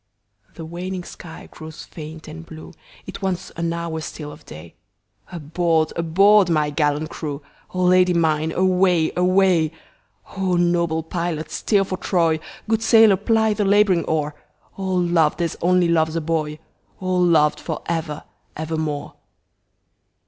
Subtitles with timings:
[0.55, 2.73] The waning sky grows faint and blue,
[3.05, 4.73] It wants an hour still of day,
[5.31, 5.93] Aboard!
[5.95, 6.49] aboard!
[6.49, 9.11] my gallant crew,O Lady mine away!
[9.15, 15.87] away!O noble pilot steer for Troy, Good sailor ply the labouring oar,O loved as only
[15.87, 18.23] loves a boy!O loved for ever
[18.57, 19.13] evermore!